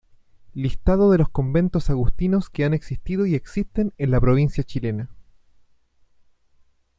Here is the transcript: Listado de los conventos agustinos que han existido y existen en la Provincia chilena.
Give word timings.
Listado 0.55 1.11
de 1.11 1.19
los 1.19 1.29
conventos 1.29 1.91
agustinos 1.91 2.49
que 2.49 2.65
han 2.65 2.73
existido 2.73 3.27
y 3.27 3.35
existen 3.35 3.93
en 3.99 4.09
la 4.09 4.19
Provincia 4.19 4.63
chilena. 4.63 5.11